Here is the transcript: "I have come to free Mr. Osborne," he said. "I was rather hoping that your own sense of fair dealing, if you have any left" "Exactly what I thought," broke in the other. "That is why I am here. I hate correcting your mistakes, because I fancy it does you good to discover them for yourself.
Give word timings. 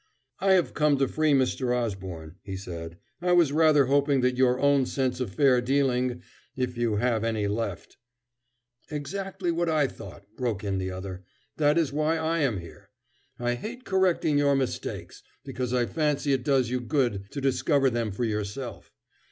"I 0.39 0.53
have 0.53 0.73
come 0.73 0.97
to 0.97 1.07
free 1.07 1.31
Mr. 1.31 1.75
Osborne," 1.77 2.37
he 2.41 2.57
said. 2.57 2.97
"I 3.21 3.33
was 3.33 3.51
rather 3.51 3.85
hoping 3.85 4.21
that 4.21 4.35
your 4.35 4.59
own 4.59 4.87
sense 4.87 5.19
of 5.19 5.29
fair 5.31 5.61
dealing, 5.61 6.23
if 6.55 6.75
you 6.75 6.95
have 6.95 7.23
any 7.23 7.47
left" 7.47 7.97
"Exactly 8.89 9.51
what 9.51 9.69
I 9.69 9.85
thought," 9.85 10.25
broke 10.35 10.63
in 10.63 10.79
the 10.79 10.89
other. 10.89 11.23
"That 11.57 11.77
is 11.77 11.93
why 11.93 12.17
I 12.17 12.39
am 12.39 12.61
here. 12.61 12.89
I 13.37 13.53
hate 13.53 13.85
correcting 13.85 14.39
your 14.39 14.55
mistakes, 14.55 15.21
because 15.45 15.71
I 15.71 15.85
fancy 15.85 16.33
it 16.33 16.43
does 16.43 16.71
you 16.71 16.79
good 16.79 17.25
to 17.29 17.39
discover 17.39 17.91
them 17.91 18.11
for 18.11 18.23
yourself. 18.25 18.91